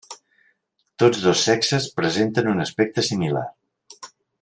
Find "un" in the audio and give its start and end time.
2.57-2.67